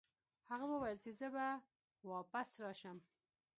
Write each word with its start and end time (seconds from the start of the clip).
هغه 0.49 0.65
وویل 0.69 0.97
چې 1.03 1.11
زه 1.19 1.27
به 1.35 1.47
واپس 2.11 2.49
راشم. 2.63 2.97